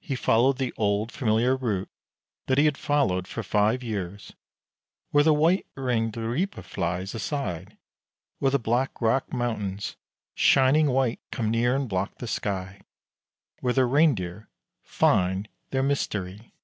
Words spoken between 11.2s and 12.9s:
come near and block the sky,